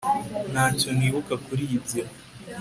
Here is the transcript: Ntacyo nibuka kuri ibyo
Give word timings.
Ntacyo 0.51 0.89
nibuka 0.97 1.33
kuri 1.45 1.63
ibyo 1.77 2.03